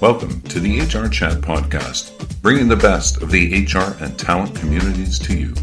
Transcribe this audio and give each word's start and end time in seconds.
Welcome 0.00 0.40
to 0.42 0.60
the 0.60 0.80
HR 0.80 1.10
Chat 1.10 1.42
Podcast, 1.42 2.40
bringing 2.40 2.68
the 2.68 2.76
best 2.76 3.20
of 3.20 3.30
the 3.30 3.66
HR 3.66 4.02
and 4.02 4.18
talent 4.18 4.56
communities 4.56 5.18
to 5.18 5.36
you. 5.36 5.54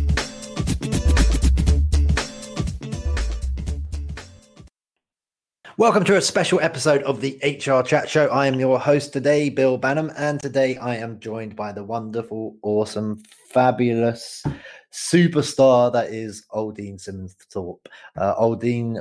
Welcome 5.76 6.04
to 6.04 6.18
a 6.18 6.22
special 6.22 6.60
episode 6.60 7.02
of 7.02 7.20
the 7.20 7.40
HR 7.44 7.82
Chat 7.82 8.08
Show. 8.08 8.28
I 8.28 8.46
am 8.46 8.60
your 8.60 8.80
host 8.80 9.12
today, 9.12 9.50
Bill 9.50 9.80
Banham, 9.80 10.14
and 10.16 10.40
today 10.40 10.78
I 10.78 10.98
am 10.98 11.20
joined 11.20 11.56
by 11.56 11.72
the 11.72 11.84
wonderful, 11.84 12.58
awesome, 12.62 13.24
fabulous 13.50 14.44
superstar 14.92 15.92
that 15.94 16.12
is 16.12 16.46
Aldine 16.52 17.00
Simmons 17.00 17.36
Thorpe. 17.52 17.88
Uh, 18.16 18.34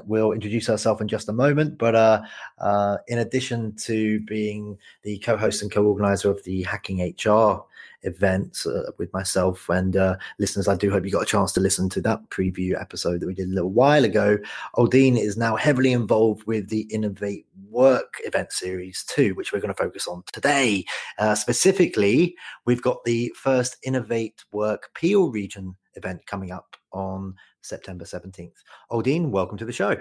will 0.04 0.32
introduce 0.32 0.66
herself 0.66 1.00
in 1.00 1.08
just 1.08 1.28
a 1.28 1.32
moment, 1.32 1.78
but 1.78 1.94
uh, 1.94 2.22
uh, 2.58 2.98
in 3.08 3.18
addition 3.18 3.74
to 3.76 4.20
being 4.20 4.76
the 5.02 5.18
co 5.18 5.36
host 5.36 5.62
and 5.62 5.72
co 5.72 5.84
organizer 5.84 6.30
of 6.30 6.42
the 6.44 6.62
Hacking 6.64 7.00
HR 7.00 7.64
event 8.02 8.58
uh, 8.66 8.90
with 8.98 9.12
myself 9.12 9.68
and 9.68 9.96
uh, 9.96 10.16
listeners, 10.38 10.68
I 10.68 10.76
do 10.76 10.90
hope 10.90 11.04
you 11.04 11.10
got 11.10 11.22
a 11.22 11.26
chance 11.26 11.52
to 11.52 11.60
listen 11.60 11.88
to 11.90 12.00
that 12.02 12.28
preview 12.30 12.80
episode 12.80 13.20
that 13.20 13.26
we 13.26 13.34
did 13.34 13.48
a 13.48 13.54
little 13.54 13.72
while 13.72 14.04
ago. 14.04 14.38
Aldine 14.76 15.16
is 15.16 15.36
now 15.36 15.56
heavily 15.56 15.92
involved 15.92 16.46
with 16.46 16.68
the 16.68 16.82
Innovate 16.82 17.45
Work 17.70 18.14
event 18.24 18.52
series 18.52 19.04
too, 19.08 19.34
which 19.34 19.52
we're 19.52 19.60
going 19.60 19.74
to 19.74 19.82
focus 19.82 20.06
on 20.06 20.22
today. 20.32 20.84
Uh, 21.18 21.34
specifically, 21.34 22.36
we've 22.64 22.82
got 22.82 23.04
the 23.04 23.32
first 23.36 23.76
Innovate 23.84 24.44
Work 24.52 24.90
Peel 24.94 25.30
region 25.30 25.76
event 25.94 26.20
coming 26.26 26.52
up 26.52 26.76
on 26.92 27.34
September 27.62 28.04
17th. 28.04 28.52
Aldine, 28.90 29.30
welcome 29.30 29.58
to 29.58 29.64
the 29.64 29.72
show. 29.72 29.96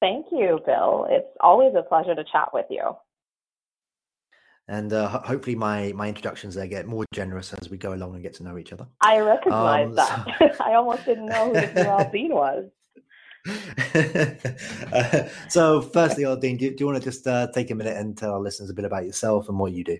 Thank 0.00 0.26
you, 0.32 0.60
Bill. 0.66 1.06
It's 1.10 1.28
always 1.40 1.74
a 1.76 1.82
pleasure 1.82 2.14
to 2.14 2.24
chat 2.24 2.48
with 2.52 2.66
you. 2.70 2.96
And 4.68 4.92
uh, 4.92 5.08
hopefully, 5.08 5.56
my 5.56 5.92
my 5.94 6.08
introductions 6.08 6.54
there 6.54 6.66
get 6.66 6.86
more 6.86 7.04
generous 7.12 7.52
as 7.52 7.68
we 7.68 7.76
go 7.76 7.94
along 7.94 8.14
and 8.14 8.22
get 8.22 8.34
to 8.34 8.44
know 8.44 8.58
each 8.58 8.72
other. 8.72 8.86
I 9.00 9.18
recognize 9.18 9.88
um, 9.88 9.94
that. 9.96 10.26
So... 10.38 10.50
I 10.64 10.74
almost 10.74 11.04
didn't 11.04 11.26
know 11.26 11.52
who 11.52 11.80
Aldine 11.90 12.30
was. 12.30 12.70
Uh, 13.48 15.28
so, 15.48 15.82
firstly, 15.82 16.24
Aldine, 16.24 16.58
do, 16.58 16.70
do 16.70 16.76
you 16.78 16.86
want 16.86 16.98
to 16.98 17.04
just 17.04 17.26
uh, 17.26 17.48
take 17.52 17.70
a 17.70 17.74
minute 17.74 17.96
and 17.96 18.16
tell 18.16 18.32
our 18.32 18.40
listeners 18.40 18.70
a 18.70 18.74
bit 18.74 18.84
about 18.84 19.04
yourself 19.04 19.48
and 19.48 19.58
what 19.58 19.72
you 19.72 19.84
do? 19.84 19.98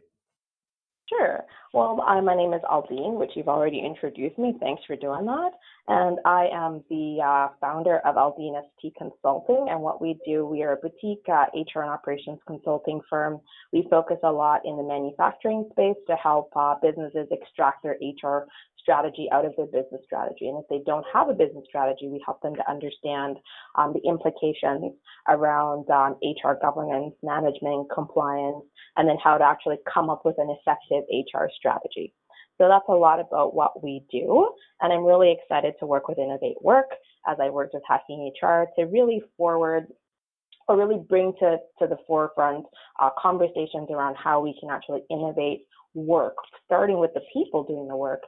Sure. 1.08 1.44
Well, 1.74 2.04
I, 2.06 2.20
my 2.20 2.36
name 2.36 2.52
is 2.52 2.60
Aldine, 2.70 3.18
which 3.18 3.30
you've 3.34 3.48
already 3.48 3.80
introduced 3.80 4.38
me. 4.38 4.54
Thanks 4.60 4.82
for 4.86 4.94
doing 4.94 5.24
that. 5.24 5.52
And 5.88 6.18
I 6.24 6.46
am 6.52 6.84
the 6.90 7.18
uh, 7.24 7.48
founder 7.60 7.98
of 8.04 8.16
Aldine 8.16 8.60
ST 8.78 8.94
Consulting. 8.96 9.68
And 9.70 9.80
what 9.80 10.00
we 10.00 10.18
do, 10.26 10.44
we 10.44 10.62
are 10.62 10.72
a 10.72 10.76
boutique 10.76 11.24
uh, 11.28 11.46
HR 11.54 11.80
and 11.80 11.90
operations 11.90 12.38
consulting 12.46 13.00
firm. 13.08 13.40
We 13.72 13.86
focus 13.90 14.18
a 14.22 14.30
lot 14.30 14.60
in 14.64 14.76
the 14.76 14.82
manufacturing 14.82 15.66
space 15.72 15.96
to 16.08 16.16
help 16.16 16.50
uh, 16.54 16.74
businesses 16.82 17.26
extract 17.30 17.82
their 17.82 17.96
HR 18.00 18.46
strategy 18.82 19.28
out 19.32 19.44
of 19.44 19.54
their 19.56 19.66
business 19.66 20.02
strategy. 20.04 20.48
And 20.48 20.58
if 20.58 20.68
they 20.68 20.80
don't 20.84 21.06
have 21.12 21.28
a 21.28 21.34
business 21.34 21.64
strategy, 21.68 22.08
we 22.08 22.22
help 22.24 22.42
them 22.42 22.54
to 22.56 22.70
understand 22.70 23.38
um, 23.76 23.94
the 23.94 24.06
implications 24.08 24.92
around 25.28 25.88
um, 25.90 26.16
HR 26.22 26.54
governance, 26.60 27.14
management, 27.22 27.88
compliance, 27.94 28.64
and 28.96 29.08
then 29.08 29.16
how 29.22 29.38
to 29.38 29.44
actually 29.44 29.78
come 29.92 30.10
up 30.10 30.22
with 30.24 30.36
an 30.38 30.54
effective 30.60 31.04
HR 31.10 31.46
strategy. 31.56 32.12
So 32.58 32.68
that's 32.68 32.84
a 32.88 32.92
lot 32.92 33.18
about 33.18 33.54
what 33.54 33.82
we 33.82 34.04
do. 34.10 34.50
And 34.80 34.92
I'm 34.92 35.04
really 35.04 35.32
excited 35.32 35.74
to 35.80 35.86
work 35.86 36.08
with 36.08 36.18
Innovate 36.18 36.60
Work 36.60 36.90
as 37.26 37.38
I 37.40 37.50
worked 37.50 37.74
with 37.74 37.82
Hacking 37.88 38.30
HR 38.40 38.66
to 38.76 38.84
really 38.84 39.22
forward 39.36 39.86
or 40.68 40.76
really 40.76 41.02
bring 41.08 41.32
to, 41.40 41.56
to 41.78 41.86
the 41.86 41.96
forefront 42.06 42.64
uh, 43.00 43.10
conversations 43.20 43.88
around 43.90 44.16
how 44.16 44.40
we 44.40 44.56
can 44.60 44.70
actually 44.70 45.02
innovate 45.10 45.66
work, 45.94 46.36
starting 46.64 46.98
with 46.98 47.12
the 47.14 47.22
people 47.32 47.64
doing 47.64 47.88
the 47.88 47.96
work. 47.96 48.22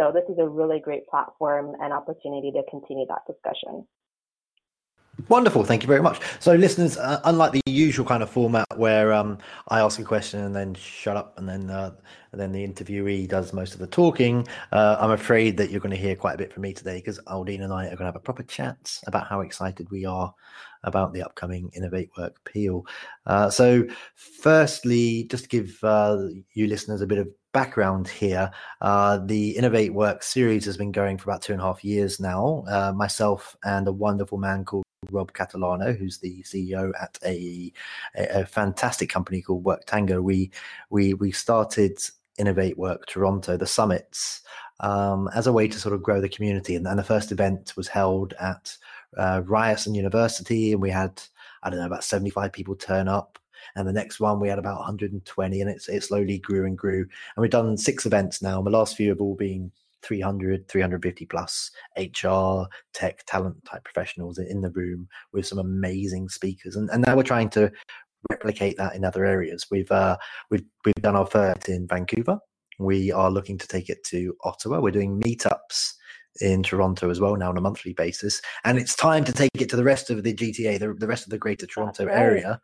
So 0.00 0.10
this 0.10 0.24
is 0.30 0.38
a 0.38 0.48
really 0.48 0.80
great 0.80 1.06
platform 1.08 1.76
and 1.78 1.92
opportunity 1.92 2.50
to 2.52 2.62
continue 2.70 3.06
that 3.08 3.20
discussion. 3.26 3.86
Wonderful, 5.28 5.64
thank 5.64 5.82
you 5.82 5.86
very 5.86 6.02
much. 6.02 6.20
So, 6.38 6.54
listeners, 6.54 6.96
uh, 6.96 7.20
unlike 7.24 7.52
the 7.52 7.60
usual 7.66 8.06
kind 8.06 8.22
of 8.22 8.30
format 8.30 8.66
where 8.76 9.12
um, 9.12 9.38
I 9.68 9.80
ask 9.80 9.98
a 9.98 10.04
question 10.04 10.40
and 10.40 10.54
then 10.54 10.74
shut 10.74 11.16
up, 11.16 11.38
and 11.38 11.48
then 11.48 11.68
uh, 11.68 11.92
and 12.32 12.40
then 12.40 12.52
the 12.52 12.66
interviewee 12.66 13.28
does 13.28 13.52
most 13.52 13.74
of 13.74 13.80
the 13.80 13.86
talking, 13.86 14.46
uh, 14.72 14.96
I'm 15.00 15.10
afraid 15.10 15.56
that 15.58 15.70
you're 15.70 15.80
going 15.80 15.94
to 15.94 16.00
hear 16.00 16.16
quite 16.16 16.34
a 16.34 16.38
bit 16.38 16.52
from 16.52 16.62
me 16.62 16.72
today 16.72 16.96
because 16.96 17.18
Aldine 17.26 17.62
and 17.62 17.72
I 17.72 17.86
are 17.86 17.88
going 17.88 17.98
to 17.98 18.04
have 18.06 18.16
a 18.16 18.20
proper 18.20 18.44
chat 18.44 18.98
about 19.06 19.26
how 19.26 19.40
excited 19.40 19.90
we 19.90 20.04
are 20.04 20.32
about 20.84 21.12
the 21.12 21.22
upcoming 21.22 21.70
Innovate 21.74 22.10
Work 22.16 22.42
Peel. 22.44 22.86
Uh, 23.26 23.50
so, 23.50 23.84
firstly, 24.14 25.24
just 25.24 25.44
to 25.44 25.48
give 25.48 25.78
uh, 25.82 26.18
you 26.54 26.66
listeners 26.66 27.02
a 27.02 27.06
bit 27.06 27.18
of 27.18 27.28
background 27.52 28.08
here, 28.08 28.50
uh, 28.80 29.18
the 29.26 29.50
Innovate 29.50 29.92
Work 29.92 30.22
series 30.22 30.64
has 30.64 30.76
been 30.76 30.92
going 30.92 31.18
for 31.18 31.30
about 31.30 31.42
two 31.42 31.52
and 31.52 31.60
a 31.60 31.64
half 31.64 31.84
years 31.84 32.20
now. 32.20 32.64
Uh, 32.68 32.92
myself 32.94 33.56
and 33.64 33.86
a 33.88 33.92
wonderful 33.92 34.38
man 34.38 34.64
called 34.64 34.84
Rob 35.12 35.32
Catalano, 35.32 35.96
who's 35.96 36.18
the 36.18 36.42
CEO 36.42 36.92
at 37.00 37.18
a, 37.24 37.72
a, 38.16 38.40
a 38.42 38.46
fantastic 38.46 39.10
company 39.10 39.42
called 39.42 39.64
Work 39.64 39.84
Tango. 39.86 40.20
We 40.20 40.50
we 40.90 41.14
we 41.14 41.32
started 41.32 41.98
Innovate 42.38 42.78
Work 42.78 43.06
Toronto, 43.06 43.56
the 43.56 43.66
summits, 43.66 44.42
um, 44.80 45.28
as 45.34 45.46
a 45.46 45.52
way 45.52 45.68
to 45.68 45.78
sort 45.78 45.94
of 45.94 46.02
grow 46.02 46.20
the 46.20 46.28
community. 46.28 46.74
And, 46.74 46.86
and 46.86 46.98
the 46.98 47.04
first 47.04 47.32
event 47.32 47.74
was 47.76 47.88
held 47.88 48.34
at 48.40 48.76
uh, 49.16 49.42
Ryerson 49.44 49.94
University, 49.94 50.72
and 50.72 50.80
we 50.80 50.90
had 50.90 51.22
I 51.62 51.70
don't 51.70 51.80
know 51.80 51.86
about 51.86 52.04
seventy 52.04 52.30
five 52.30 52.52
people 52.52 52.74
turn 52.74 53.08
up. 53.08 53.38
And 53.76 53.86
the 53.86 53.92
next 53.92 54.20
one 54.20 54.40
we 54.40 54.48
had 54.48 54.58
about 54.58 54.78
120, 54.78 55.60
and 55.60 55.70
it's 55.70 55.88
it 55.88 56.02
slowly 56.02 56.38
grew 56.38 56.64
and 56.66 56.76
grew. 56.78 57.00
And 57.00 57.42
we've 57.42 57.50
done 57.50 57.76
six 57.76 58.06
events 58.06 58.42
now. 58.42 58.58
And 58.58 58.66
the 58.66 58.70
last 58.70 58.96
few 58.96 59.10
have 59.10 59.20
all 59.20 59.36
been 59.36 59.70
300 60.02 60.68
350 60.68 61.26
plus 61.26 61.70
hr 61.98 62.62
tech 62.92 63.24
talent 63.26 63.64
type 63.64 63.84
professionals 63.84 64.38
in 64.38 64.60
the 64.60 64.70
room 64.70 65.08
with 65.32 65.46
some 65.46 65.58
amazing 65.58 66.28
speakers. 66.28 66.76
And, 66.76 66.90
and 66.90 67.04
now 67.04 67.16
we're 67.16 67.22
trying 67.22 67.50
to 67.50 67.70
replicate 68.30 68.76
that 68.76 68.94
in 68.94 69.04
other 69.04 69.24
areas. 69.24 69.66
We've 69.70 69.90
uh, 69.90 70.16
we've 70.50 70.64
we've 70.84 70.94
done 71.02 71.16
our 71.16 71.26
first 71.26 71.68
in 71.68 71.86
vancouver. 71.86 72.38
We 72.78 73.12
are 73.12 73.30
looking 73.30 73.58
to 73.58 73.68
take 73.68 73.90
it 73.90 74.02
to 74.04 74.34
ottawa. 74.44 74.80
We're 74.80 74.90
doing 74.90 75.20
meetups 75.20 75.92
in 76.40 76.62
Toronto 76.62 77.10
as 77.10 77.20
well 77.20 77.36
now 77.36 77.50
on 77.50 77.58
a 77.58 77.60
monthly 77.60 77.92
basis. 77.92 78.40
And 78.64 78.78
it's 78.78 78.94
time 78.94 79.24
to 79.24 79.32
take 79.32 79.50
it 79.58 79.68
to 79.70 79.76
the 79.76 79.84
rest 79.84 80.10
of 80.10 80.22
the 80.22 80.34
GTA, 80.34 80.78
the, 80.78 80.94
the 80.94 81.06
rest 81.06 81.24
of 81.24 81.30
the 81.30 81.38
Greater 81.38 81.66
Toronto 81.66 82.06
area, 82.06 82.60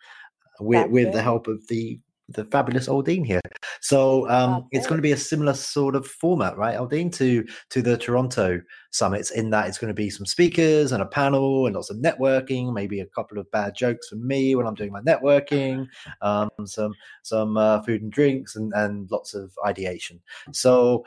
with, 0.60 0.90
with 0.90 1.12
the 1.12 1.22
help 1.22 1.48
of 1.48 1.66
the 1.68 2.00
the 2.28 2.44
fabulous 2.44 2.88
Aldine 2.88 3.24
here. 3.24 3.40
So 3.80 4.28
um, 4.28 4.66
it's 4.72 4.86
going 4.86 4.98
to 4.98 5.02
be 5.02 5.12
a 5.12 5.16
similar 5.16 5.54
sort 5.54 5.94
of 5.94 6.06
format, 6.06 6.56
right, 6.56 6.76
Aldine, 6.76 7.10
to 7.12 7.44
to 7.70 7.82
the 7.82 7.96
Toronto 7.96 8.60
summits. 8.90 9.30
In 9.30 9.50
that 9.50 9.68
it's 9.68 9.78
going 9.78 9.88
to 9.88 9.94
be 9.94 10.10
some 10.10 10.26
speakers 10.26 10.92
and 10.92 11.02
a 11.02 11.06
panel 11.06 11.66
and 11.66 11.74
lots 11.74 11.90
of 11.90 11.98
networking, 11.98 12.72
maybe 12.72 13.00
a 13.00 13.06
couple 13.06 13.38
of 13.38 13.50
bad 13.50 13.74
jokes 13.74 14.08
from 14.08 14.26
me 14.26 14.54
when 14.54 14.66
I'm 14.66 14.74
doing 14.74 14.92
my 14.92 15.02
networking, 15.02 15.86
um, 16.22 16.48
some 16.64 16.92
some 17.22 17.56
uh, 17.56 17.82
food 17.82 18.02
and 18.02 18.12
drinks, 18.12 18.56
and 18.56 18.72
and 18.74 19.10
lots 19.10 19.34
of 19.34 19.52
ideation. 19.64 20.20
So 20.52 21.04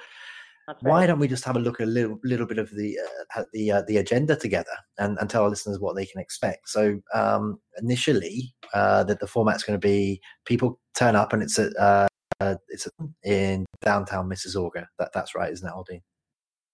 why 0.81 1.05
don't 1.05 1.19
we 1.19 1.27
just 1.27 1.45
have 1.45 1.55
a 1.55 1.59
look 1.59 1.79
at 1.79 1.87
a 1.87 1.89
little 1.89 2.19
little 2.23 2.45
bit 2.45 2.57
of 2.57 2.69
the 2.71 2.97
uh, 3.35 3.43
the 3.53 3.71
uh, 3.71 3.81
the 3.87 3.97
agenda 3.97 4.35
together 4.35 4.75
and, 4.97 5.17
and 5.19 5.29
tell 5.29 5.43
our 5.43 5.49
listeners 5.49 5.79
what 5.79 5.95
they 5.95 6.05
can 6.05 6.21
expect? 6.21 6.69
So 6.69 6.99
um, 7.13 7.59
initially, 7.81 8.53
uh, 8.73 9.03
that 9.05 9.19
the 9.19 9.27
format's 9.27 9.63
going 9.63 9.79
to 9.79 9.87
be 9.87 10.21
people 10.45 10.79
turn 10.95 11.15
up 11.15 11.33
and 11.33 11.41
it's 11.41 11.57
a 11.57 11.71
uh, 11.81 12.07
uh, 12.39 12.55
it's 12.69 12.87
in 13.23 13.65
downtown 13.81 14.29
Mississauga. 14.29 14.85
That 14.97 15.11
that's 15.13 15.35
right, 15.35 15.51
isn't 15.51 15.67
it, 15.67 15.73
Aldine? 15.73 16.01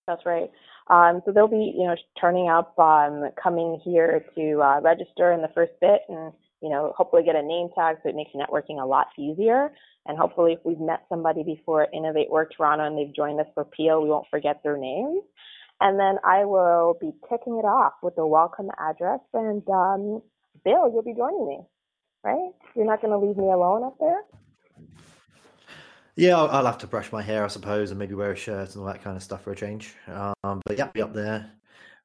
That's 0.08 0.26
right. 0.26 0.52
Um, 0.88 1.22
so 1.26 1.32
they'll 1.32 1.48
be 1.48 1.74
you 1.76 1.88
know 1.88 1.96
turning 2.20 2.50
up, 2.50 2.78
um, 2.78 3.30
coming 3.42 3.80
here 3.84 4.26
to 4.36 4.62
uh, 4.62 4.82
register 4.82 5.32
in 5.32 5.42
the 5.42 5.50
first 5.56 5.74
bit 5.82 6.02
and 6.10 6.32
you 6.66 6.72
know, 6.72 6.94
hopefully 6.98 7.22
get 7.24 7.36
a 7.36 7.44
name 7.44 7.70
tag 7.76 7.98
so 8.02 8.10
it 8.10 8.16
makes 8.16 8.32
networking 8.34 8.82
a 8.82 8.86
lot 8.88 9.06
easier. 9.20 9.72
And 10.08 10.18
hopefully, 10.18 10.54
if 10.54 10.60
we've 10.66 10.80
met 10.80 11.06
somebody 11.10 11.44
before 11.44 11.88
Innovate 11.94 12.32
Work 12.32 12.54
Toronto 12.58 12.86
and 12.86 12.98
they've 12.98 13.16
joined 13.16 13.40
us 13.40 13.46
for 13.54 13.66
Peel, 13.66 14.02
we 14.02 14.10
won't 14.10 14.26
forget 14.32 14.62
their 14.64 14.76
names. 14.76 15.22
And 15.80 16.00
then 16.00 16.16
I 16.26 16.44
will 16.46 16.98
be 17.00 17.12
kicking 17.30 17.60
it 17.60 17.66
off 17.66 17.94
with 18.02 18.16
the 18.16 18.26
welcome 18.26 18.70
address. 18.80 19.20
And 19.36 19.62
um, 19.70 20.24
Bill, 20.64 20.90
you'll 20.92 21.04
be 21.04 21.14
joining 21.14 21.48
me, 21.48 21.60
right? 22.24 22.50
You're 22.76 22.88
not 22.88 23.00
going 23.00 23.12
to 23.12 23.24
leave 23.24 23.38
me 23.38 23.52
alone 23.52 23.84
up 23.84 23.98
there? 24.00 24.22
Yeah, 26.16 26.38
I'll, 26.38 26.50
I'll, 26.50 26.66
have 26.66 26.80
to 26.80 26.88
brush 26.88 27.12
my 27.12 27.22
hair, 27.22 27.44
I 27.44 27.48
suppose, 27.48 27.92
and 27.92 28.00
maybe 28.00 28.16
wear 28.16 28.32
a 28.32 28.36
shirt 28.36 28.74
and 28.74 28.82
all 28.82 28.88
that 28.88 29.04
kind 29.04 29.16
of 29.16 29.22
stuff 29.22 29.44
for 29.44 29.52
a 29.52 29.56
change. 29.56 29.94
Um, 30.08 30.62
but 30.66 30.80
yeah, 30.80 30.88
be 30.88 31.04
up 31.04 31.14
there 31.14 31.52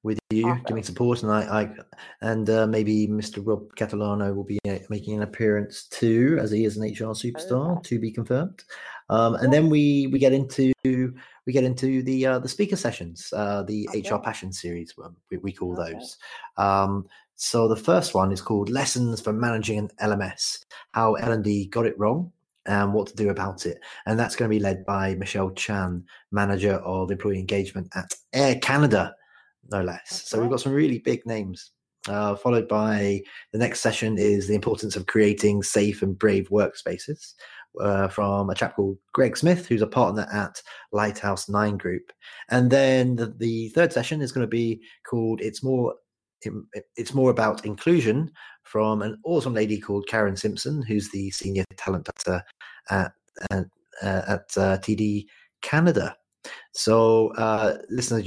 with 0.03 0.19
you, 0.31 0.49
awesome. 0.49 0.65
giving 0.67 0.83
support, 0.83 1.23
and 1.23 1.33
I, 1.33 1.63
I 1.63 1.71
and 2.23 2.49
uh, 2.49 2.67
maybe 2.67 3.07
Mr. 3.07 3.45
Rob 3.45 3.75
Catalano 3.77 4.35
will 4.35 4.45
be 4.45 4.59
uh, 4.69 4.79
making 4.89 5.17
an 5.17 5.23
appearance 5.23 5.85
too, 5.85 6.39
as 6.41 6.51
he 6.51 6.65
is 6.65 6.77
an 6.77 6.85
HR 6.85 7.15
superstar, 7.15 7.83
to 7.85 7.99
be 7.99 8.11
confirmed. 8.11 8.65
Um, 9.11 9.35
and 9.37 9.53
then 9.53 9.69
we 9.69 10.07
we 10.09 10.19
get 10.19 10.33
into 10.33 10.73
we 10.85 11.53
get 11.53 11.65
into 11.65 12.03
the 12.03 12.27
uh, 12.27 12.39
the 12.39 12.49
speaker 12.49 12.77
sessions, 12.77 13.33
uh, 13.35 13.63
the 13.65 13.89
okay. 13.89 14.09
HR 14.09 14.19
Passion 14.19 14.53
series, 14.53 14.95
we, 15.31 15.37
we 15.39 15.53
call 15.53 15.79
okay. 15.79 15.93
those. 15.93 16.17
Um, 16.57 17.07
so 17.37 17.69
the 17.69 17.77
first 17.77 18.15
one 18.15 18.33
is 18.33 18.41
called 18.41 18.69
Lessons 18.69 19.21
for 19.21 19.33
Managing 19.33 19.79
an 19.79 19.91
LMS: 20.01 20.65
How 20.93 21.15
L 21.15 21.33
and 21.33 21.45
D 21.45 21.67
got 21.67 21.87
it 21.87 21.99
wrong 21.99 22.33
and 22.67 22.93
what 22.93 23.09
to 23.09 23.17
do 23.17 23.31
about 23.31 23.67
it. 23.67 23.81
And 24.07 24.19
that's 24.19 24.37
going 24.37 24.51
to 24.51 24.55
be 24.55 24.63
led 24.63 24.85
by 24.85 25.15
Michelle 25.15 25.51
Chan, 25.51 26.05
manager 26.31 26.75
of 26.75 27.11
employee 27.11 27.39
engagement 27.39 27.89
at 27.95 28.15
Air 28.33 28.57
Canada, 28.57 29.15
no 29.71 29.83
less. 29.83 30.29
So 30.29 30.41
we've 30.41 30.51
got 30.51 30.61
some 30.61 30.73
really 30.73 30.99
big 30.99 31.25
names. 31.27 31.73
Uh, 32.09 32.35
followed 32.35 32.67
by 32.67 33.21
the 33.53 33.59
next 33.59 33.81
session 33.81 34.17
is 34.17 34.49
the 34.49 34.55
importance 34.55 34.97
of 34.97 35.07
creating 35.07 35.63
safe 35.63 36.01
and 36.01 36.19
brave 36.19 36.49
workspaces 36.49 37.35
uh, 37.79 38.09
from 38.09 38.49
a 38.49 38.55
chap 38.55 38.75
called 38.75 38.97
Greg 39.13 39.37
Smith, 39.37 39.67
who's 39.67 39.83
a 39.83 39.87
partner 39.87 40.27
at 40.33 40.63
Lighthouse 40.93 41.49
Nine 41.49 41.77
Group. 41.77 42.11
And 42.49 42.71
then 42.71 43.17
the, 43.17 43.35
the 43.39 43.69
third 43.71 43.93
session 43.93 44.23
is 44.23 44.33
going 44.33 44.47
to 44.47 44.51
be 44.51 44.81
called 45.09 45.41
"It's 45.41 45.63
More." 45.63 45.95
It's 46.97 47.13
more 47.13 47.31
about 47.31 47.67
inclusion 47.67 48.31
from 48.63 49.03
an 49.03 49.19
awesome 49.25 49.53
lady 49.53 49.79
called 49.79 50.09
Karen 50.09 50.37
Simpson, 50.37 50.81
who's 50.81 51.11
the 51.11 51.31
senior 51.33 51.65
talent 51.77 52.07
director 52.07 52.43
at 52.89 53.13
at, 53.51 53.67
uh, 54.03 54.23
at 54.27 54.45
uh, 54.57 54.79
TD 54.79 55.27
Canada. 55.61 56.17
So, 56.73 57.35
uh, 57.35 57.77
listeners, 57.91 58.27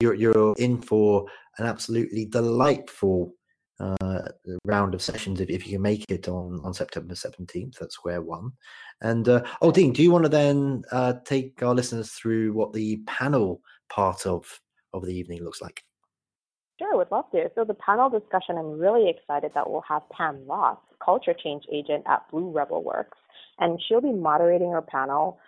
you're, 0.00 0.14
you're 0.14 0.54
in 0.58 0.80
for 0.80 1.26
an 1.58 1.66
absolutely 1.66 2.26
delightful 2.26 3.34
uh, 3.80 4.28
round 4.64 4.94
of 4.94 5.02
sessions 5.02 5.40
if, 5.40 5.50
if 5.50 5.66
you 5.66 5.74
can 5.74 5.82
make 5.82 6.04
it 6.08 6.28
on, 6.28 6.60
on 6.64 6.72
September 6.72 7.14
17th. 7.14 7.78
That's 7.78 7.94
square 7.94 8.22
one. 8.22 8.52
And 9.00 9.28
uh, 9.28 9.42
oh, 9.62 9.72
Dean, 9.72 9.92
do 9.92 10.02
you 10.02 10.10
want 10.10 10.24
to 10.24 10.28
then 10.28 10.84
uh, 10.92 11.14
take 11.24 11.62
our 11.62 11.74
listeners 11.74 12.12
through 12.12 12.52
what 12.52 12.72
the 12.72 12.98
panel 13.06 13.60
part 13.88 14.26
of, 14.26 14.60
of 14.92 15.04
the 15.04 15.14
evening 15.14 15.42
looks 15.42 15.60
like? 15.60 15.82
Sure, 16.78 16.92
I 16.92 16.96
would 16.96 17.10
love 17.10 17.30
to. 17.32 17.50
So 17.54 17.64
the 17.64 17.74
panel 17.74 18.10
discussion, 18.10 18.58
I'm 18.58 18.78
really 18.78 19.08
excited 19.08 19.52
that 19.54 19.68
we'll 19.68 19.84
have 19.88 20.02
Pam 20.10 20.44
Ross, 20.46 20.78
culture 21.04 21.34
change 21.34 21.64
agent 21.72 22.04
at 22.08 22.28
Blue 22.30 22.50
Rebel 22.50 22.82
Works, 22.82 23.18
and 23.58 23.80
she'll 23.86 24.00
be 24.00 24.12
moderating 24.12 24.68
our 24.68 24.82
panel 24.82 25.38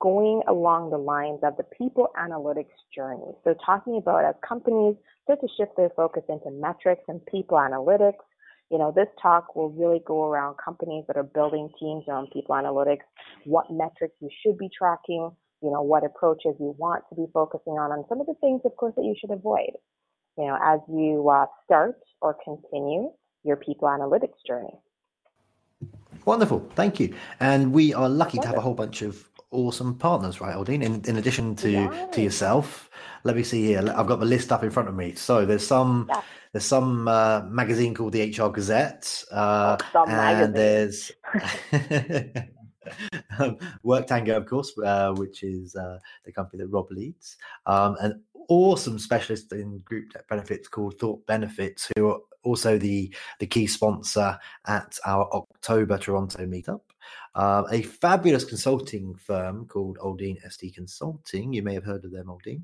going 0.00 0.42
along 0.48 0.90
the 0.90 0.98
lines 0.98 1.40
of 1.42 1.56
the 1.56 1.64
people 1.64 2.08
analytics 2.18 2.76
journey. 2.94 3.32
So 3.44 3.54
talking 3.64 3.96
about 3.96 4.24
as 4.24 4.34
companies 4.46 4.96
start 5.24 5.40
to 5.40 5.48
shift 5.56 5.76
their 5.76 5.90
focus 5.96 6.22
into 6.28 6.50
metrics 6.50 7.02
and 7.08 7.24
people 7.26 7.56
analytics, 7.58 8.22
you 8.70 8.78
know, 8.78 8.92
this 8.94 9.08
talk 9.20 9.54
will 9.54 9.70
really 9.70 10.00
go 10.06 10.24
around 10.24 10.56
companies 10.62 11.04
that 11.06 11.16
are 11.16 11.22
building 11.22 11.68
teams 11.78 12.04
around 12.08 12.28
people 12.32 12.54
analytics, 12.54 13.04
what 13.44 13.70
metrics 13.70 14.14
you 14.20 14.28
should 14.42 14.58
be 14.58 14.68
tracking, 14.76 15.30
you 15.62 15.70
know, 15.70 15.82
what 15.82 16.04
approaches 16.04 16.54
you 16.58 16.74
want 16.78 17.04
to 17.08 17.14
be 17.14 17.26
focusing 17.32 17.74
on, 17.74 17.92
and 17.92 18.04
some 18.08 18.20
of 18.20 18.26
the 18.26 18.34
things, 18.40 18.60
of 18.64 18.76
course, 18.76 18.94
that 18.96 19.04
you 19.04 19.14
should 19.18 19.30
avoid, 19.30 19.70
you 20.36 20.44
know, 20.46 20.58
as 20.62 20.80
you 20.88 21.28
uh, 21.28 21.46
start 21.64 21.98
or 22.20 22.36
continue 22.44 23.10
your 23.44 23.56
people 23.56 23.88
analytics 23.88 24.40
journey. 24.46 24.74
Wonderful, 26.24 26.68
thank 26.74 26.98
you. 26.98 27.14
And 27.40 27.72
we 27.72 27.92
are 27.92 28.08
lucky 28.08 28.38
to 28.38 28.46
have 28.46 28.56
a 28.56 28.60
whole 28.60 28.74
bunch 28.74 29.02
of 29.02 29.28
awesome 29.54 29.94
partners, 29.96 30.40
right, 30.40 30.54
Aldine? 30.54 30.82
In, 30.82 31.02
in 31.04 31.16
addition 31.16 31.56
to 31.56 31.70
yeah. 31.70 32.06
to 32.12 32.20
yourself, 32.20 32.90
let 33.24 33.36
me 33.36 33.42
see 33.42 33.64
here. 33.64 33.78
I've 33.78 34.06
got 34.06 34.20
the 34.20 34.26
list 34.26 34.52
up 34.52 34.62
in 34.62 34.70
front 34.70 34.88
of 34.88 34.94
me. 34.94 35.14
So 35.14 35.46
there's 35.46 35.66
some 35.66 36.06
yeah. 36.08 36.22
there's 36.52 36.64
some 36.64 37.08
uh, 37.08 37.42
magazine 37.42 37.94
called 37.94 38.12
the 38.12 38.30
HR 38.30 38.48
Gazette, 38.48 39.24
uh, 39.32 39.76
oh, 39.94 40.04
and 40.06 40.54
there's 40.54 41.12
um, 43.38 43.58
Work 43.82 44.06
Tango, 44.06 44.36
of 44.36 44.46
course, 44.46 44.72
uh, 44.84 45.12
which 45.12 45.42
is 45.42 45.76
uh, 45.76 45.98
the 46.24 46.32
company 46.32 46.62
that 46.62 46.68
Rob 46.68 46.90
leads, 46.90 47.36
um, 47.66 47.96
an 48.00 48.22
awesome 48.48 48.98
specialist 48.98 49.52
in 49.52 49.78
group 49.78 50.12
benefits 50.28 50.68
called 50.68 50.98
Thought 50.98 51.26
Benefits, 51.26 51.90
who 51.96 52.08
are 52.10 52.18
also 52.42 52.78
the 52.78 53.12
the 53.40 53.46
key 53.46 53.66
sponsor 53.66 54.38
at 54.66 54.98
our 55.06 55.28
October 55.32 55.98
Toronto 55.98 56.46
meetup. 56.46 56.80
Uh, 57.34 57.64
a 57.72 57.82
fabulous 57.82 58.44
consulting 58.44 59.14
firm 59.16 59.66
called 59.66 59.98
Aldine 59.98 60.38
SD 60.46 60.74
Consulting. 60.74 61.52
You 61.52 61.62
may 61.62 61.74
have 61.74 61.84
heard 61.84 62.04
of 62.04 62.12
them, 62.12 62.28
Aldine. 62.30 62.62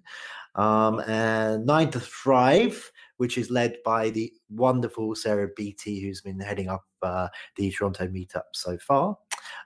Um, 0.55 1.01
and 1.01 1.67
Nine 1.67 1.91
to 1.91 2.01
Thrive, 2.01 2.91
which 3.17 3.37
is 3.37 3.51
led 3.51 3.79
by 3.85 4.11
the 4.11 4.33
wonderful 4.49 5.15
Sarah 5.15 5.49
Beatty, 5.57 6.01
who's 6.01 6.21
been 6.21 6.39
heading 6.39 6.69
up 6.69 6.85
uh, 7.03 7.29
the 7.57 7.71
Toronto 7.71 8.07
meetup 8.07 8.45
so 8.53 8.79
far. 8.79 9.17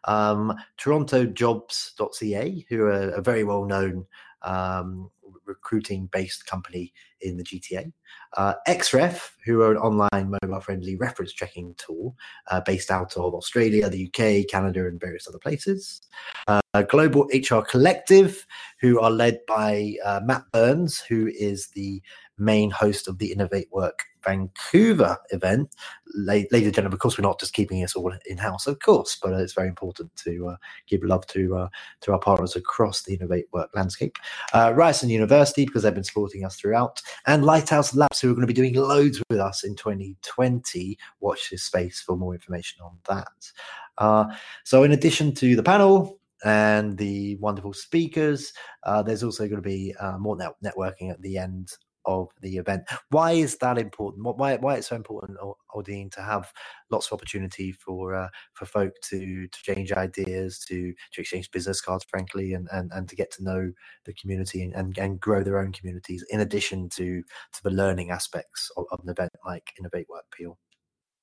Um, 0.04 0.54
TorontoJobs.ca, 0.78 2.66
who 2.68 2.84
are 2.84 3.10
a 3.10 3.22
very 3.22 3.44
well 3.44 3.64
known 3.64 4.06
um, 4.42 5.10
recruiting 5.44 6.08
based 6.12 6.46
company 6.46 6.92
in 7.20 7.36
the 7.36 7.44
GTA. 7.44 7.92
Uh, 8.36 8.54
XREF, 8.68 9.30
who 9.44 9.62
are 9.62 9.72
an 9.72 9.78
online 9.78 10.36
mobile 10.42 10.60
friendly 10.60 10.96
reference 10.96 11.32
checking 11.32 11.74
tool 11.76 12.14
uh, 12.50 12.60
based 12.60 12.90
out 12.90 13.16
of 13.16 13.34
Australia, 13.34 13.88
the 13.88 14.06
UK, 14.06 14.48
Canada, 14.50 14.86
and 14.86 15.00
various 15.00 15.28
other 15.28 15.38
places. 15.38 16.02
Uh, 16.46 16.60
Global 16.88 17.28
HR 17.32 17.60
Collective, 17.60 18.46
who 18.80 19.00
are 19.00 19.10
led 19.10 19.40
by 19.46 19.94
uh, 20.04 20.20
Matt 20.24 20.44
Burns, 20.52 21.00
who 21.00 21.30
is 21.38 21.68
the 21.68 22.02
main 22.38 22.70
host 22.70 23.08
of 23.08 23.18
the 23.18 23.30
Innovate 23.30 23.68
Work 23.70 24.04
Vancouver 24.24 25.18
event. 25.30 25.74
Ladies 26.14 26.48
and 26.52 26.74
gentlemen, 26.74 26.94
of 26.94 26.98
course, 26.98 27.18
we're 27.18 27.22
not 27.22 27.38
just 27.38 27.54
keeping 27.54 27.80
this 27.80 27.94
all 27.94 28.12
in 28.26 28.38
house, 28.38 28.66
of 28.66 28.78
course, 28.80 29.18
but 29.22 29.32
it's 29.34 29.52
very 29.52 29.68
important 29.68 30.14
to 30.16 30.48
uh, 30.48 30.56
give 30.86 31.02
love 31.02 31.26
to 31.28 31.56
uh, 31.56 31.68
to 32.02 32.12
our 32.12 32.18
partners 32.18 32.56
across 32.56 33.02
the 33.02 33.14
Innovate 33.14 33.46
Work 33.52 33.70
landscape. 33.74 34.16
Uh, 34.52 34.72
Ryerson 34.74 35.10
University, 35.14 35.64
because 35.64 35.82
they've 35.82 35.94
been 35.94 36.04
supporting 36.04 36.44
us 36.44 36.56
throughout, 36.56 37.00
and 37.26 37.44
Lighthouse 37.44 37.94
Labs, 37.94 38.20
who 38.20 38.30
are 38.30 38.34
going 38.34 38.46
to 38.46 38.52
be 38.52 38.52
doing 38.52 38.74
loads 38.74 39.22
with 39.30 39.38
us 39.38 39.64
in 39.64 39.74
2020. 39.76 40.98
Watch 41.20 41.50
this 41.50 41.62
space 41.62 42.00
for 42.00 42.16
more 42.16 42.34
information 42.34 42.82
on 42.82 42.98
that. 43.08 43.52
Uh, 43.96 44.26
so, 44.64 44.82
in 44.82 44.92
addition 44.92 45.34
to 45.36 45.56
the 45.56 45.62
panel, 45.62 46.18
and 46.44 46.98
the 46.98 47.36
wonderful 47.36 47.72
speakers. 47.72 48.52
Uh, 48.82 49.02
there's 49.02 49.22
also 49.22 49.44
going 49.44 49.62
to 49.62 49.66
be 49.66 49.94
uh, 49.98 50.18
more 50.18 50.36
net- 50.36 50.56
networking 50.62 51.10
at 51.10 51.20
the 51.22 51.38
end 51.38 51.72
of 52.06 52.28
the 52.40 52.56
event. 52.56 52.84
Why 53.10 53.32
is 53.32 53.56
that 53.58 53.78
important? 53.78 54.24
Why 54.24 54.56
why 54.56 54.76
it's 54.76 54.88
so 54.88 54.96
important, 54.96 55.38
Aldine, 55.74 56.10
to 56.12 56.22
have 56.22 56.52
lots 56.90 57.06
of 57.06 57.12
opportunity 57.12 57.72
for 57.72 58.14
uh, 58.14 58.28
for 58.54 58.66
folk 58.66 58.92
to 59.10 59.46
to 59.48 59.62
change 59.62 59.92
ideas, 59.92 60.58
to 60.68 60.92
to 61.12 61.20
exchange 61.20 61.50
business 61.50 61.80
cards, 61.80 62.04
frankly, 62.08 62.54
and 62.54 62.68
and, 62.72 62.90
and 62.92 63.08
to 63.08 63.16
get 63.16 63.30
to 63.32 63.44
know 63.44 63.72
the 64.04 64.14
community 64.14 64.62
and, 64.62 64.74
and, 64.74 64.96
and 64.98 65.20
grow 65.20 65.42
their 65.42 65.58
own 65.58 65.72
communities. 65.72 66.24
In 66.30 66.40
addition 66.40 66.88
to 66.90 67.22
to 67.52 67.62
the 67.62 67.70
learning 67.70 68.10
aspects 68.10 68.70
of, 68.76 68.86
of 68.90 69.00
an 69.02 69.10
event 69.10 69.32
like 69.44 69.72
Innovate 69.78 70.08
Work 70.08 70.24
Peel. 70.36 70.58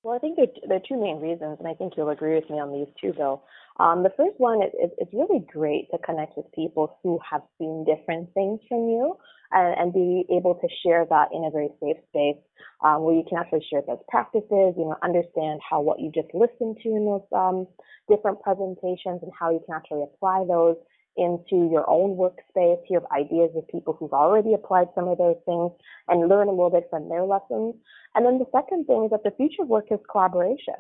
Well, 0.03 0.15
I 0.15 0.19
think 0.19 0.37
there, 0.37 0.77
are 0.77 0.81
two 0.87 0.99
main 0.99 1.21
reasons, 1.21 1.57
and 1.59 1.67
I 1.67 1.75
think 1.75 1.93
you'll 1.95 2.09
agree 2.09 2.33
with 2.33 2.49
me 2.49 2.59
on 2.59 2.73
these 2.73 2.87
two, 2.99 3.13
Bill. 3.13 3.43
Um, 3.79 4.01
the 4.01 4.11
first 4.17 4.33
one 4.39 4.63
is, 4.63 4.71
is 4.83 4.89
it's 4.97 5.13
really 5.13 5.45
great 5.51 5.91
to 5.91 5.99
connect 5.99 6.37
with 6.37 6.51
people 6.53 6.97
who 7.03 7.19
have 7.29 7.41
seen 7.59 7.85
different 7.85 8.33
things 8.33 8.59
from 8.67 8.89
you 8.89 9.15
and, 9.51 9.75
and 9.79 9.93
be 9.93 10.25
able 10.35 10.55
to 10.55 10.67
share 10.83 11.05
that 11.09 11.29
in 11.33 11.45
a 11.45 11.51
very 11.51 11.69
safe 11.81 11.97
space 12.09 12.41
um, 12.83 13.03
where 13.03 13.15
you 13.15 13.23
can 13.27 13.37
actually 13.37 13.65
share 13.69 13.81
best 13.81 14.01
practices, 14.09 14.73
you 14.77 14.85
know, 14.85 14.95
understand 15.03 15.59
how 15.67 15.81
what 15.81 15.99
you 15.99 16.11
just 16.13 16.33
listened 16.33 16.77
to 16.83 16.89
in 16.89 17.05
those 17.05 17.25
um, 17.31 17.67
different 18.09 18.41
presentations 18.41 19.19
and 19.21 19.31
how 19.37 19.51
you 19.51 19.61
can 19.65 19.75
actually 19.75 20.03
apply 20.03 20.43
those 20.47 20.75
into 21.17 21.69
your 21.69 21.87
own 21.89 22.15
workspace, 22.15 22.79
hear 22.87 23.01
ideas 23.11 23.51
of 23.55 23.67
people 23.67 23.95
who've 23.99 24.13
already 24.13 24.53
applied 24.53 24.87
some 24.95 25.07
of 25.07 25.17
those 25.17 25.35
things 25.45 25.71
and 26.07 26.29
learn 26.29 26.47
a 26.47 26.51
little 26.51 26.69
bit 26.69 26.87
from 26.89 27.09
their 27.09 27.23
lessons. 27.23 27.75
And 28.15 28.25
then 28.25 28.39
the 28.39 28.45
second 28.51 28.85
thing 28.85 29.05
is 29.05 29.11
that 29.11 29.23
the 29.23 29.35
future 29.35 29.63
of 29.63 29.67
work 29.67 29.85
is 29.91 29.99
collaboration, 30.09 30.79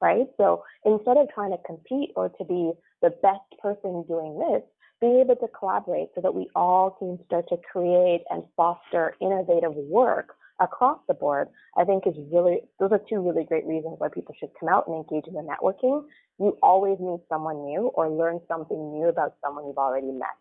right? 0.00 0.26
So 0.36 0.62
instead 0.84 1.16
of 1.16 1.28
trying 1.34 1.52
to 1.52 1.58
compete 1.66 2.10
or 2.16 2.28
to 2.28 2.44
be 2.44 2.72
the 3.00 3.10
best 3.22 3.48
person 3.62 4.04
doing 4.06 4.38
this, 4.38 4.62
be 5.00 5.20
able 5.20 5.36
to 5.36 5.48
collaborate 5.48 6.08
so 6.14 6.20
that 6.20 6.34
we 6.34 6.48
all 6.54 6.90
can 6.90 7.18
start 7.26 7.48
to 7.48 7.56
create 7.72 8.22
and 8.30 8.42
foster 8.56 9.14
innovative 9.20 9.74
work 9.74 10.36
across 10.60 10.98
the 11.08 11.14
board, 11.14 11.48
I 11.76 11.84
think 11.84 12.06
is 12.06 12.14
really, 12.30 12.60
those 12.78 12.92
are 12.92 13.00
two 13.08 13.20
really 13.20 13.44
great 13.44 13.64
reasons 13.66 13.94
why 13.98 14.08
people 14.08 14.34
should 14.38 14.50
come 14.58 14.68
out 14.68 14.86
and 14.86 14.96
engage 14.96 15.26
in 15.26 15.34
the 15.34 15.40
networking. 15.40 16.04
You 16.38 16.58
always 16.62 16.98
meet 17.00 17.20
someone 17.28 17.64
new 17.64 17.90
or 17.94 18.10
learn 18.10 18.40
something 18.46 18.92
new 18.92 19.08
about 19.08 19.36
someone 19.42 19.66
you've 19.66 19.78
already 19.78 20.12
met. 20.12 20.36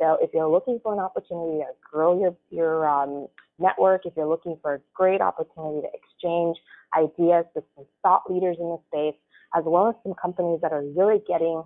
So 0.00 0.18
if 0.20 0.30
you're 0.32 0.48
looking 0.48 0.78
for 0.82 0.92
an 0.92 1.00
opportunity 1.00 1.58
to 1.58 1.72
grow 1.90 2.20
your, 2.20 2.36
your 2.50 2.88
um, 2.88 3.26
network, 3.58 4.06
if 4.06 4.12
you're 4.16 4.28
looking 4.28 4.56
for 4.62 4.74
a 4.74 4.80
great 4.94 5.20
opportunity 5.20 5.80
to 5.80 5.88
exchange 5.92 6.56
ideas 6.96 7.46
with 7.54 7.64
some 7.74 7.86
thought 8.02 8.30
leaders 8.30 8.56
in 8.60 8.68
the 8.68 8.78
space, 8.88 9.18
as 9.56 9.64
well 9.66 9.88
as 9.88 9.94
some 10.02 10.14
companies 10.14 10.60
that 10.62 10.72
are 10.72 10.84
really 10.96 11.22
getting 11.26 11.62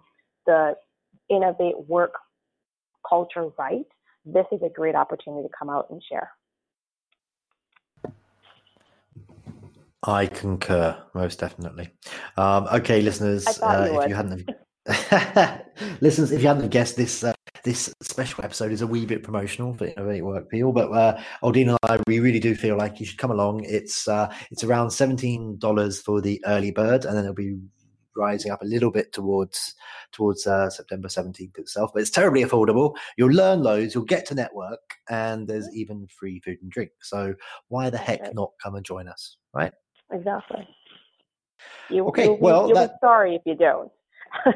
the 0.47 0.75
innovate 1.29 1.77
work 1.89 2.15
culture 3.09 3.49
right, 3.59 3.87
this 4.25 4.47
is 4.53 4.61
a 4.63 4.69
great 4.69 4.95
opportunity 4.95 5.47
to 5.47 5.53
come 5.59 5.71
out 5.71 5.87
and 5.91 6.03
share. 6.03 6.31
I 10.03 10.27
concur, 10.27 10.97
most 11.15 11.41
definitely. 11.41 11.91
Um, 12.37 12.67
okay, 12.73 13.03
listeners, 13.03 13.47
uh, 13.63 13.91
you 13.93 14.01
if 14.01 14.09
you 14.09 14.15
hadn't, 14.15 14.51
listeners, 16.01 16.33
if 16.33 16.41
you 16.41 16.49
hadn't 16.49 16.71
guessed 16.71 16.97
this, 16.97 17.23
uh, 17.23 17.35
this 17.65 17.93
special 18.01 18.43
episode 18.43 18.73
is 18.73 18.81
a 18.81 18.87
wee 18.87 19.05
bit 19.05 19.23
promotional 19.23 19.75
for 19.75 19.87
Innovate 19.87 20.25
Work 20.25 20.49
Peel, 20.49 20.73
but 20.73 20.91
uh, 20.91 21.21
Aldine 21.43 21.69
and 21.69 21.79
I, 21.83 21.99
we 22.07 22.21
really 22.21 22.41
do 22.41 22.55
feel 22.55 22.79
like 22.79 22.99
you 22.99 23.05
should 23.05 23.19
come 23.19 23.31
along. 23.31 23.65
It's 23.65 24.09
uh, 24.09 24.33
it's 24.51 24.65
around 24.65 24.91
seventeen 24.91 25.59
dollars 25.59 26.01
for 26.01 26.23
the 26.23 26.43
early 26.47 26.71
bird, 26.71 27.05
and 27.05 27.15
then 27.15 27.25
it'll 27.25 27.35
be 27.35 27.59
rising 28.17 28.51
up 28.51 28.63
a 28.63 28.67
little 28.67 28.91
bit 28.91 29.13
towards 29.13 29.75
towards 30.13 30.47
uh, 30.47 30.69
September 30.71 31.09
17th 31.09 31.59
itself, 31.59 31.91
but 31.93 32.03
it's 32.03 32.11
terribly 32.11 32.45
affordable. 32.45 32.95
You'll 33.17 33.31
learn 33.33 33.63
loads, 33.63 33.95
you'll 33.95 34.05
get 34.05 34.27
to 34.27 34.35
network, 34.35 34.81
and 35.09 35.47
there's 35.47 35.69
even 35.75 36.07
free 36.09 36.41
food 36.41 36.59
and 36.63 36.71
drink. 36.71 36.91
So 37.03 37.35
why 37.69 37.91
the 37.91 37.99
heck 37.99 38.35
not 38.35 38.53
come 38.63 38.75
and 38.75 38.85
join 38.85 39.09
us, 39.09 39.37
right? 39.55 39.73
Exactly. 40.13 40.67
You, 41.89 42.07
Okay, 42.09 42.25
you'll, 42.25 42.37
be- 42.37 42.43
well, 42.43 42.67
you'll 42.67 42.75
that- 42.77 42.93
be 43.01 43.07
sorry 43.07 43.35
if 43.37 43.43
you 43.47 43.55
don't. 43.55 43.91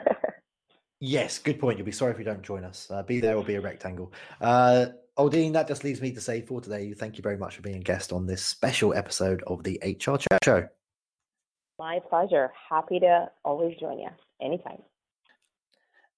Yes, 1.01 1.39
good 1.39 1.59
point. 1.61 1.77
You'll 1.77 1.85
be 1.85 1.93
sorry 1.93 2.13
if 2.13 2.19
you 2.19 2.25
don't 2.25 2.43
join 2.43 2.65
us. 2.65 2.91
Uh, 2.91 3.03
be 3.03 3.21
there 3.21 3.37
or 3.37 3.45
be 3.45 3.57
a 3.57 3.61
rectangle. 3.61 4.11
Uh, 4.41 4.87
Aldine, 5.19 5.53
that 5.53 5.69
just 5.69 5.85
leaves 5.85 6.01
me 6.01 6.11
to 6.13 6.21
say 6.21 6.41
for 6.41 6.63
today, 6.63 6.95
thank 6.95 7.19
you 7.19 7.23
very 7.23 7.37
much 7.37 7.57
for 7.57 7.63
being 7.63 7.77
a 7.77 7.81
guest 7.81 8.11
on 8.11 8.27
this 8.27 8.43
special 8.43 8.95
episode 8.95 9.43
of 9.47 9.63
the 9.65 9.79
HR 9.85 10.17
Chat 10.17 10.39
Show. 10.43 10.67
My 11.79 12.01
pleasure. 12.09 12.53
Happy 12.71 13.01
to 13.01 13.31
always 13.45 13.77
join 13.79 13.99
you 13.99 14.11
anytime. 14.41 14.83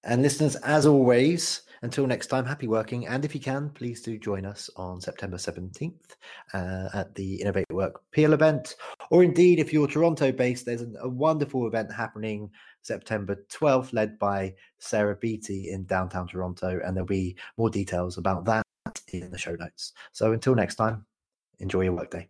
And 0.03 0.21
listeners, 0.21 0.55
as 0.57 0.85
always, 0.85 1.63
until 1.81 2.07
next 2.07 2.27
time, 2.27 2.45
happy 2.45 2.67
working. 2.67 3.07
And 3.07 3.25
if 3.25 3.33
you 3.33 3.41
can, 3.41 3.69
please 3.71 4.01
do 4.01 4.17
join 4.17 4.45
us 4.45 4.69
on 4.75 5.01
September 5.01 5.37
17th 5.37 6.15
uh, 6.53 6.89
at 6.93 7.13
the 7.15 7.41
Innovate 7.41 7.65
Work 7.71 8.01
Peel 8.11 8.33
event. 8.33 8.75
Or 9.09 9.23
indeed, 9.23 9.59
if 9.59 9.73
you're 9.73 9.87
Toronto 9.87 10.31
based, 10.31 10.65
there's 10.65 10.81
an, 10.81 10.95
a 11.01 11.09
wonderful 11.09 11.67
event 11.67 11.91
happening 11.91 12.49
September 12.83 13.43
12th, 13.51 13.91
led 13.93 14.17
by 14.19 14.53
Sarah 14.79 15.15
Beatty 15.15 15.71
in 15.71 15.85
downtown 15.85 16.27
Toronto. 16.27 16.79
And 16.85 16.95
there'll 16.95 17.07
be 17.07 17.35
more 17.57 17.69
details 17.69 18.17
about 18.17 18.45
that 18.45 18.63
in 19.11 19.29
the 19.31 19.37
show 19.37 19.55
notes. 19.55 19.93
So 20.13 20.31
until 20.31 20.55
next 20.55 20.75
time, 20.75 21.05
enjoy 21.59 21.81
your 21.81 21.93
workday. 21.93 22.29